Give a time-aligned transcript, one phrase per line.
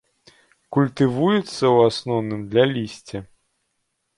[0.77, 3.19] Культывуецца ў асноўным для лісця.